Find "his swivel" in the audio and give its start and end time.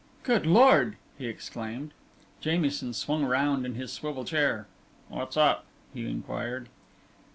3.75-4.25